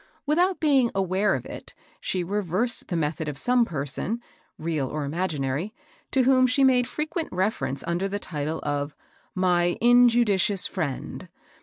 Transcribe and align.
Without 0.25 0.59
being 0.59 0.89
aware 0.95 1.35
of 1.35 1.45
it, 1.45 1.75
she 1.99 2.23
reversed 2.23 2.87
the 2.87 2.95
method 2.95 3.29
of 3.29 3.37
some 3.37 3.65
person, 3.65 4.19
real 4.57 4.87
or 4.87 5.05
imaginary, 5.05 5.75
to 6.09 6.23
whom 6.23 6.47
she 6.47 6.63
made 6.63 6.87
frequent 6.87 7.29
refer 7.31 7.67
ence 7.67 7.83
under 7.85 8.07
the 8.07 8.17
title 8.17 8.59
of" 8.63 8.95
my 9.47 9.77
injudicious 9.79 10.65
friend. 10.65 11.29